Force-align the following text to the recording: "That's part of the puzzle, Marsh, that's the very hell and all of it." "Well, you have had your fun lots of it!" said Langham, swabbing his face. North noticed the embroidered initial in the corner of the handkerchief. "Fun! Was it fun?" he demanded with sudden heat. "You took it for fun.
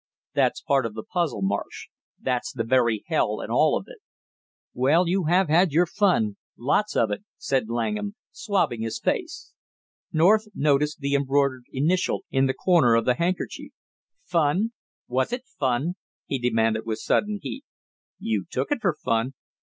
"That's 0.33 0.61
part 0.63 0.87
of 0.87 0.95
the 0.95 1.03
puzzle, 1.03 1.43
Marsh, 1.43 1.89
that's 2.19 2.51
the 2.51 2.63
very 2.63 3.03
hell 3.05 3.39
and 3.39 3.51
all 3.51 3.77
of 3.77 3.85
it." 3.87 3.99
"Well, 4.73 5.07
you 5.07 5.25
have 5.25 5.47
had 5.47 5.71
your 5.73 5.85
fun 5.85 6.37
lots 6.57 6.95
of 6.95 7.11
it!" 7.11 7.23
said 7.37 7.69
Langham, 7.69 8.15
swabbing 8.31 8.81
his 8.81 8.97
face. 8.99 9.53
North 10.11 10.47
noticed 10.55 11.01
the 11.01 11.13
embroidered 11.13 11.65
initial 11.71 12.25
in 12.31 12.47
the 12.47 12.55
corner 12.55 12.95
of 12.95 13.05
the 13.05 13.13
handkerchief. 13.13 13.73
"Fun! 14.25 14.71
Was 15.07 15.31
it 15.31 15.43
fun?" 15.59 15.93
he 16.25 16.39
demanded 16.39 16.81
with 16.83 16.97
sudden 16.97 17.37
heat. 17.39 17.63
"You 18.17 18.45
took 18.49 18.71
it 18.71 18.79
for 18.81 18.95
fun. 18.95 19.35